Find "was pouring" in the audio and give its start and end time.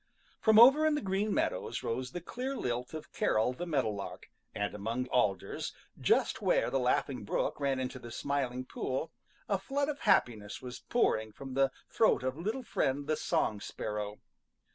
10.59-11.31